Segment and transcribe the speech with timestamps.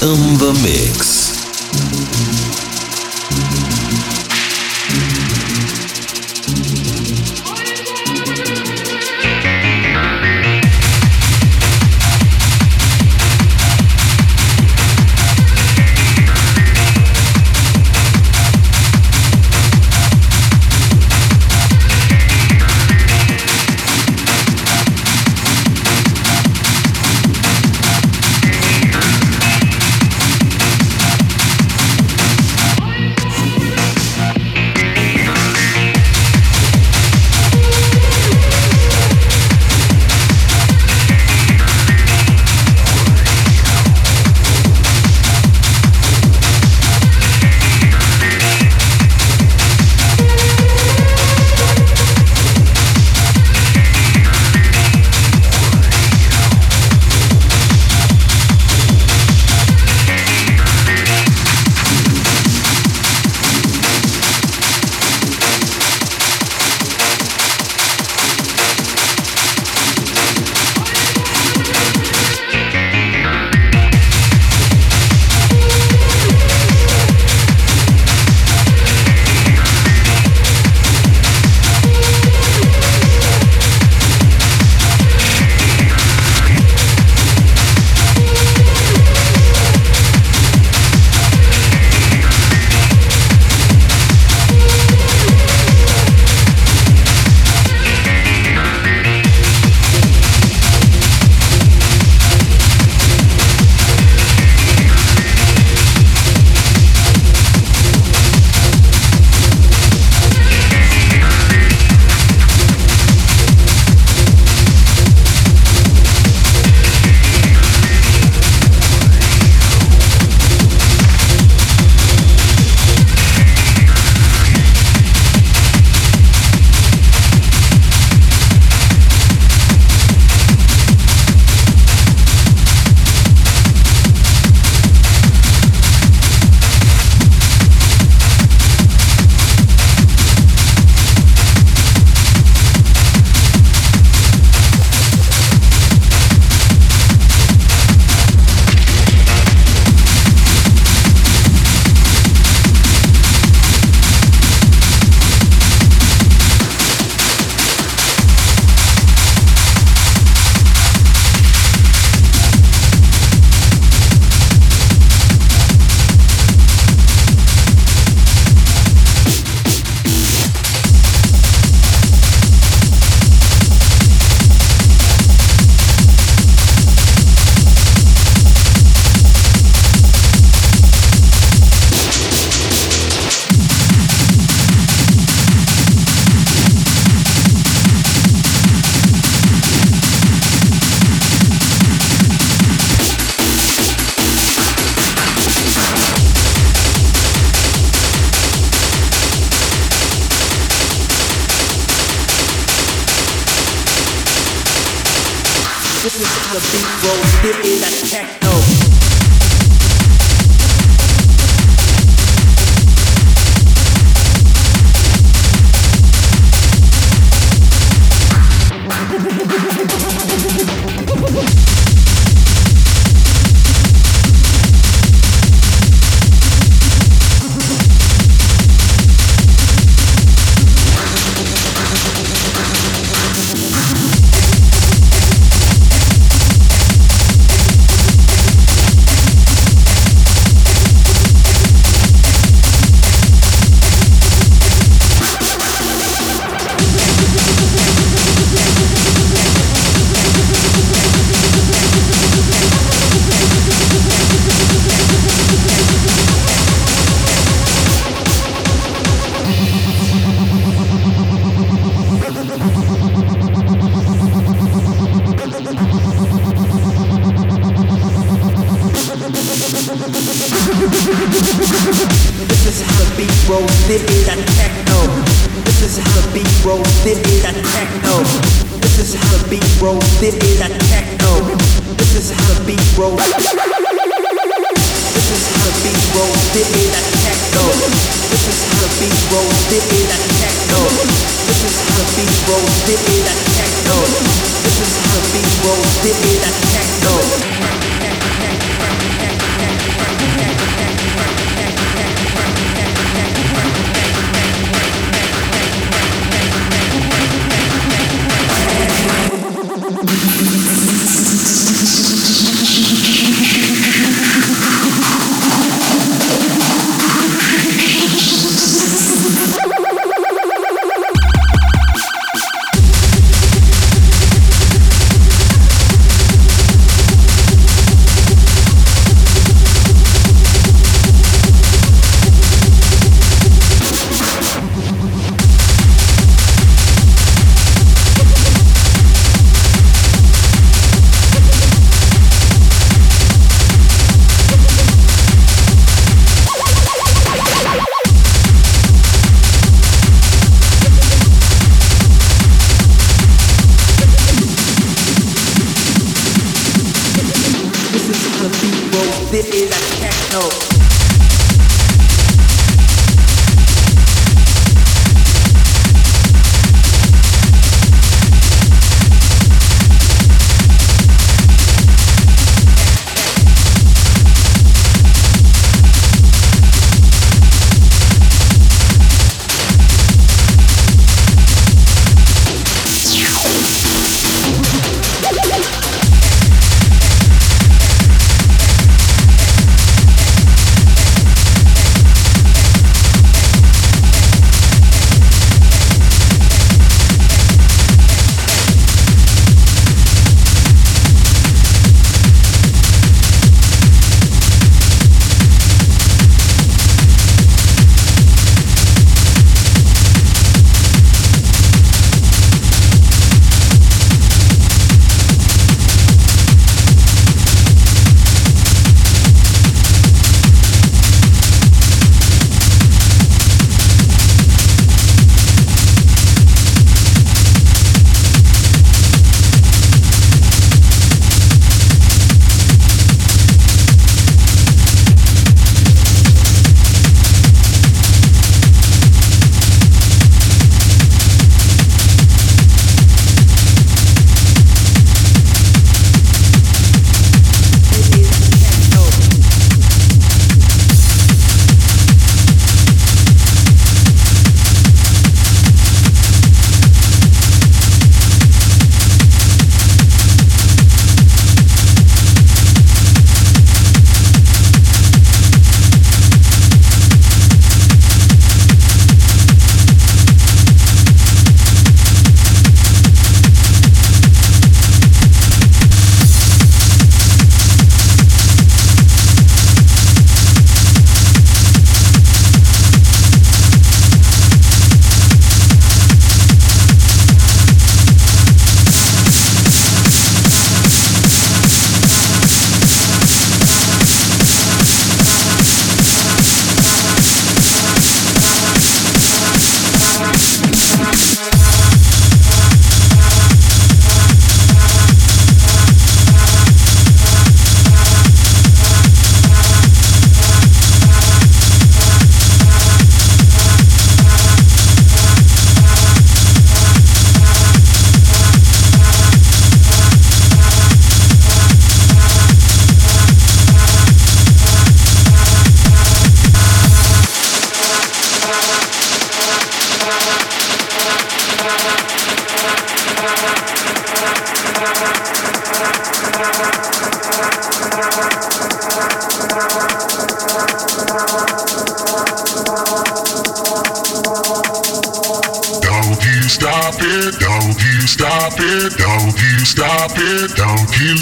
[0.00, 1.07] In the mix.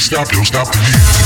[0.07, 1.26] Stop, don't stop the music.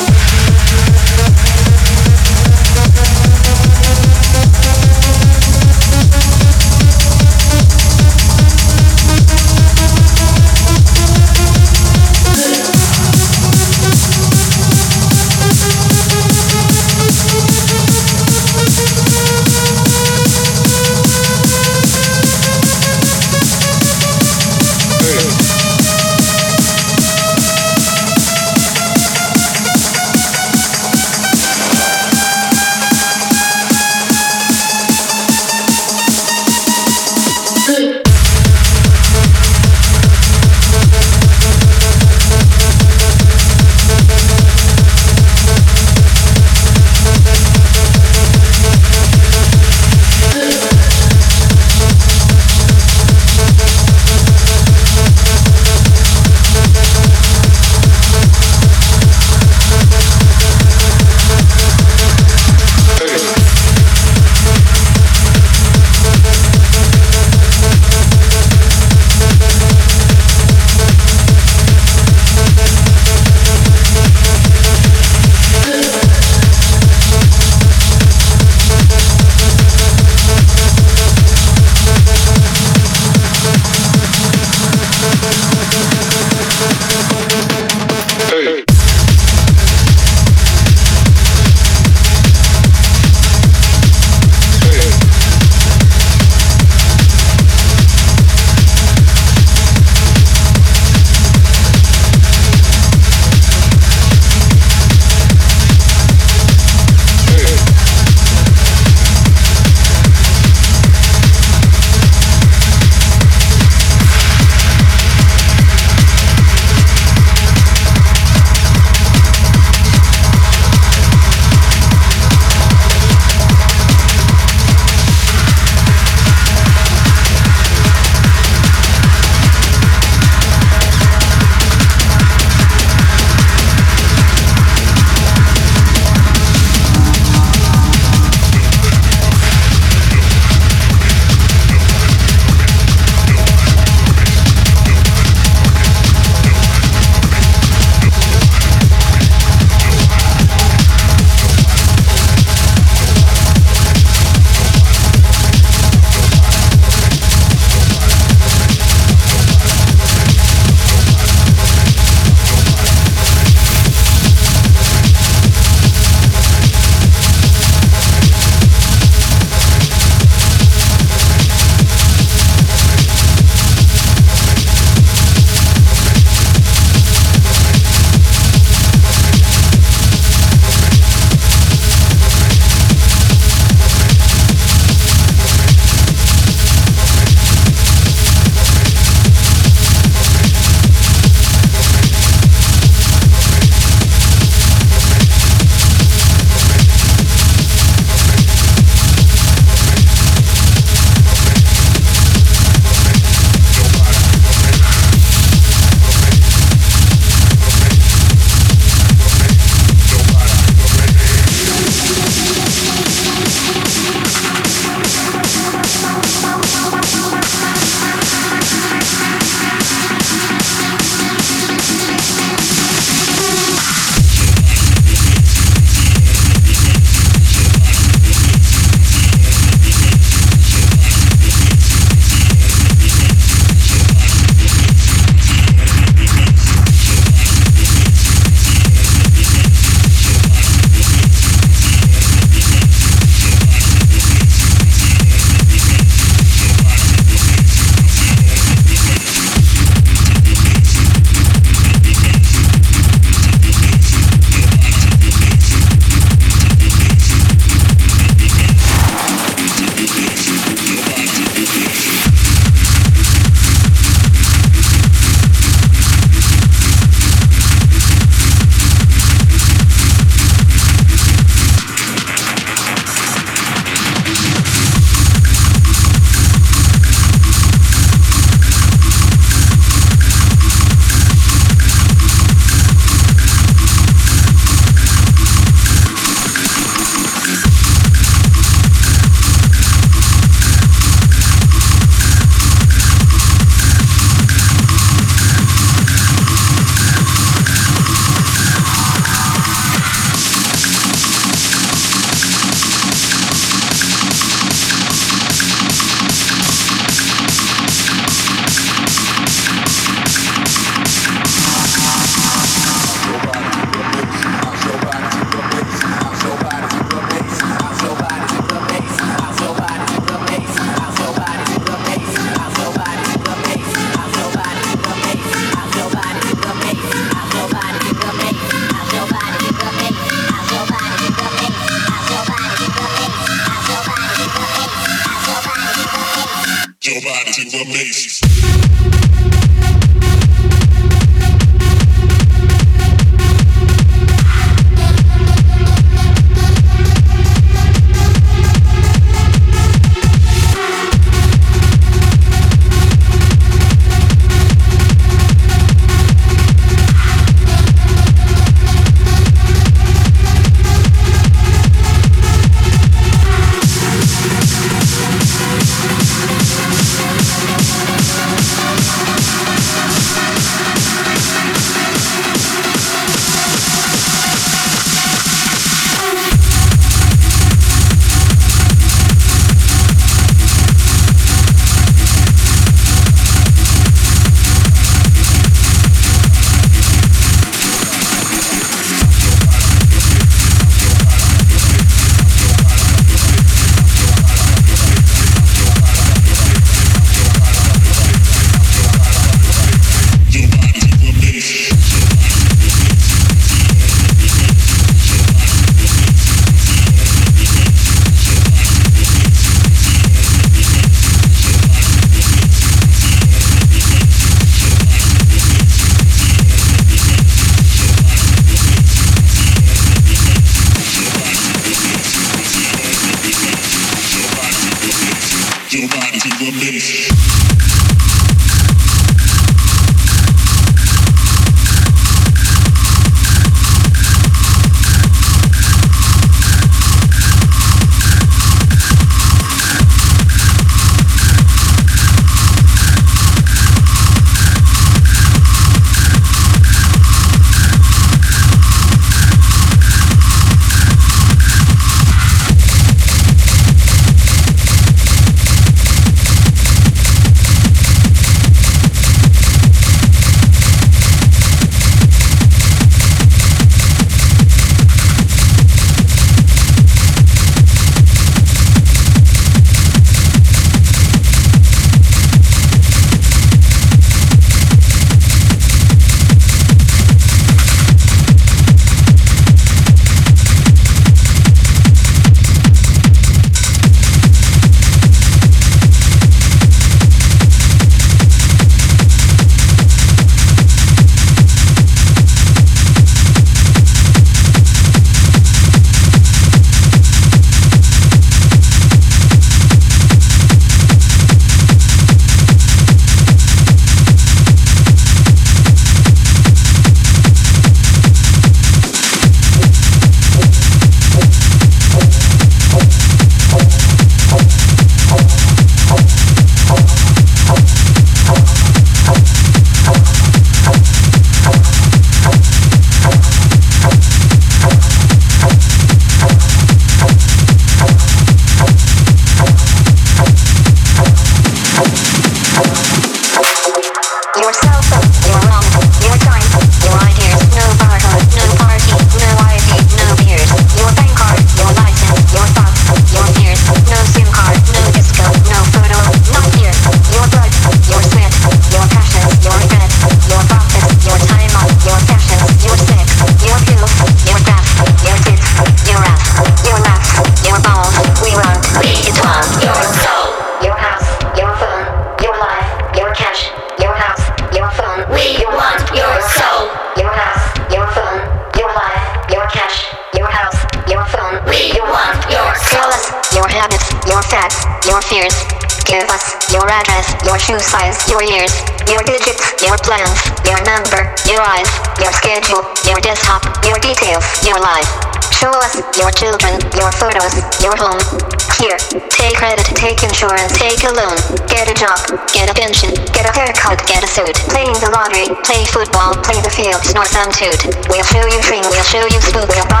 [592.61, 596.61] get a pension, get a haircut, get a suit, playing the lottery, play football, play
[596.61, 597.89] the field, snort some toot.
[598.05, 600.00] We'll show you train, we'll show you spoon, we'll buy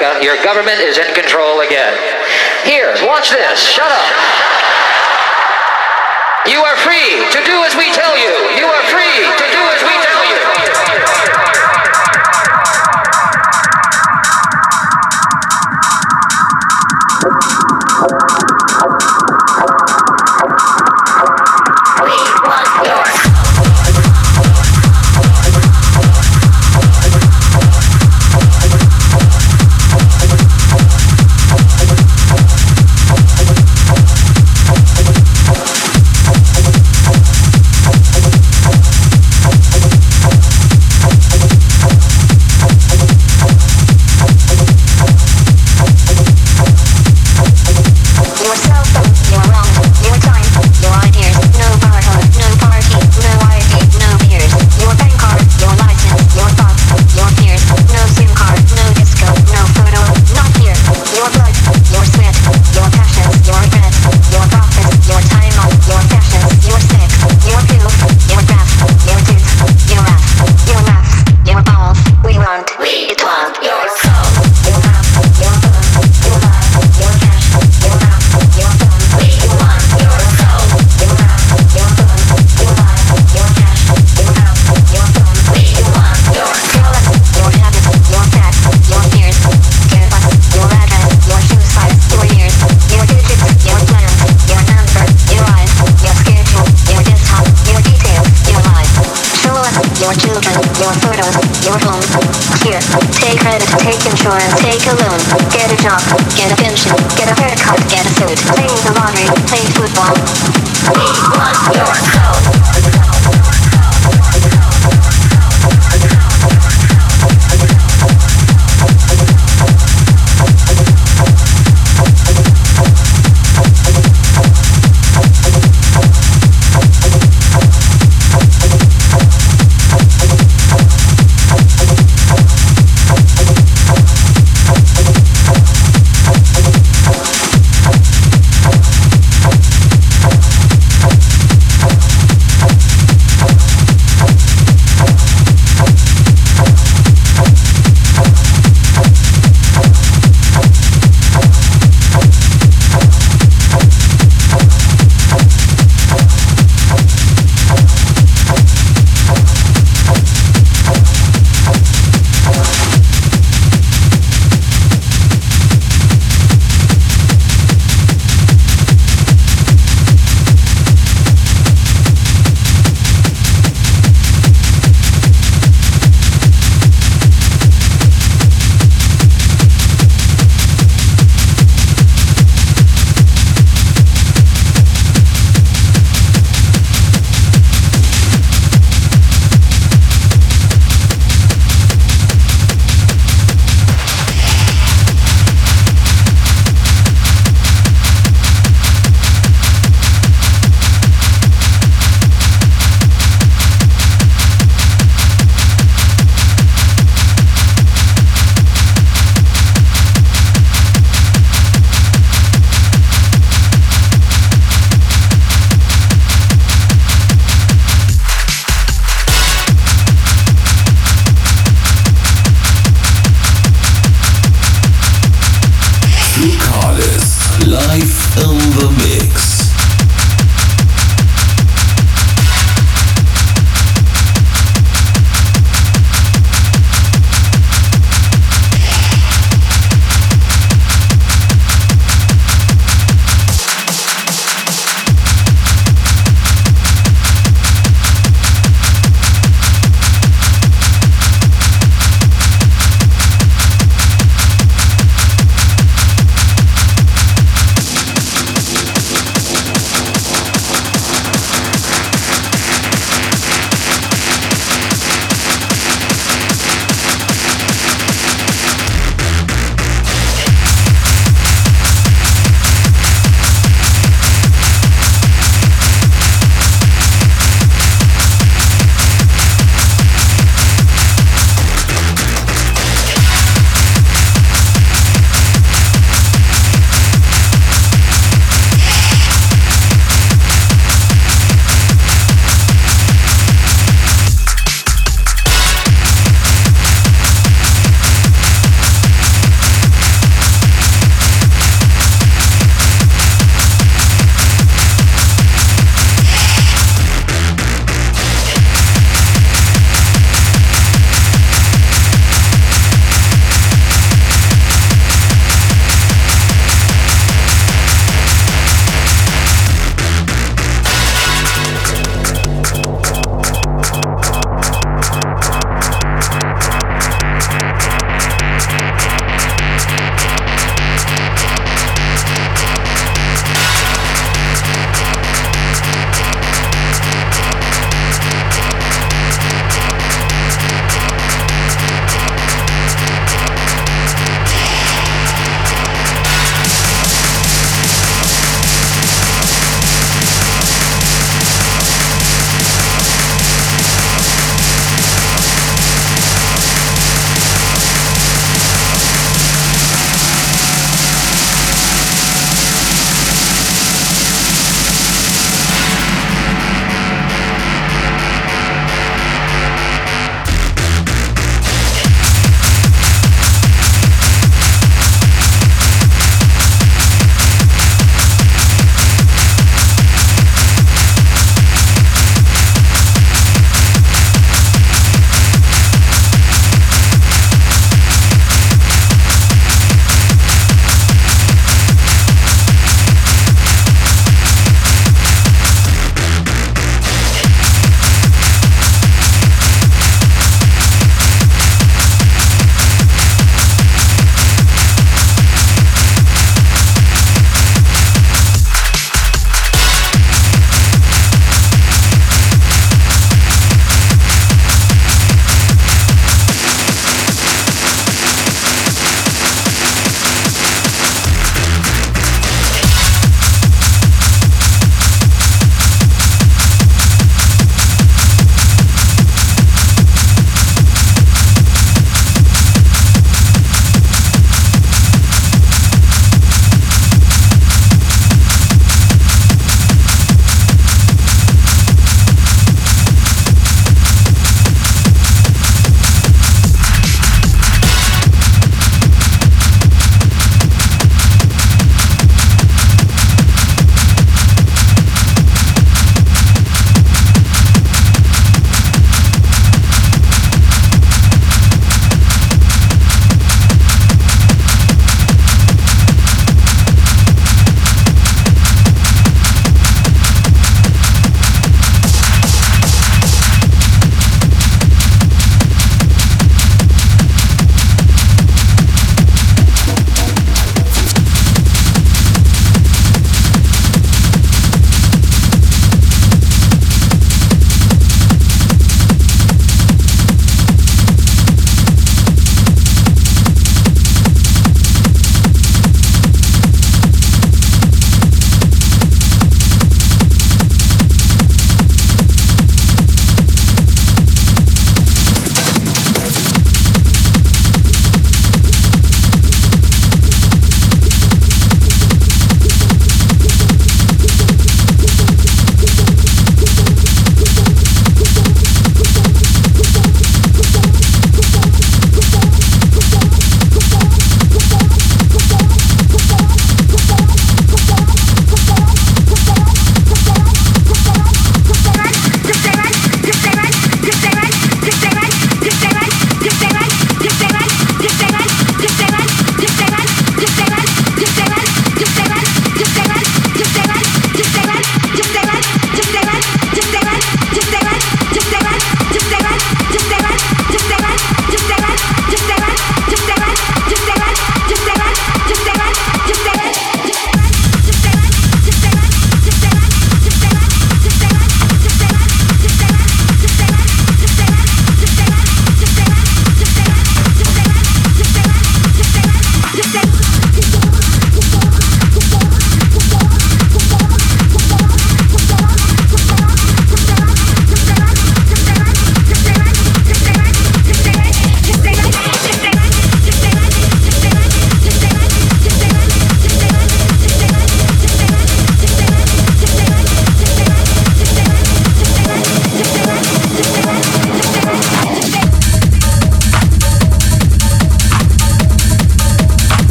[0.00, 1.92] America, your government is in control again.
[2.64, 3.60] Here, watch this.
[3.60, 4.06] Shut up.
[6.48, 8.32] You are free to do as we tell you.
[8.56, 11.39] You are free to do as we tell you.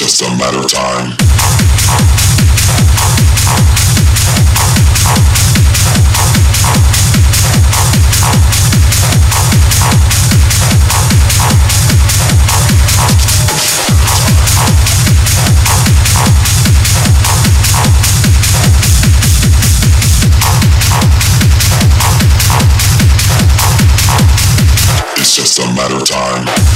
[0.00, 1.10] just a matter of time.
[25.36, 26.69] just a matter of time.